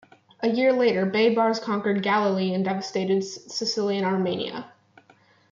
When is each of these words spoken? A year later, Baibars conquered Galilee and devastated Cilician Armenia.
A 0.41 0.49
year 0.49 0.73
later, 0.73 1.05
Baibars 1.05 1.61
conquered 1.61 2.01
Galilee 2.01 2.55
and 2.55 2.65
devastated 2.65 3.21
Cilician 3.23 4.03
Armenia. 4.03 4.73